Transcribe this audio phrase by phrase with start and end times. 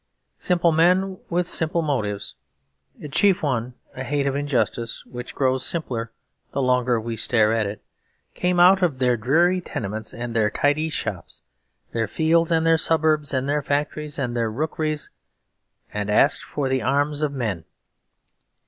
[0.39, 2.33] Simple men with simple motives,
[2.97, 6.11] the chief one a hate of injustice which grows simpler
[6.53, 7.83] the longer we stare at it,
[8.33, 11.43] came out of their dreary tenements and their tidy shops,
[11.91, 15.11] their fields and their suburbs and their factories and their rookeries,
[15.93, 17.63] and asked for the arms of men.